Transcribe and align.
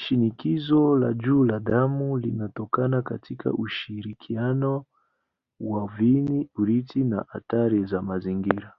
Shinikizo 0.00 0.82
la 0.98 1.08
juu 1.22 1.44
la 1.44 1.58
damu 1.60 2.18
linatokana 2.18 3.02
katika 3.02 3.52
ushirikiano 3.52 4.84
wa 5.60 5.86
viini-urithi 5.86 7.04
na 7.04 7.28
athari 7.28 7.84
za 7.84 8.02
mazingira. 8.02 8.72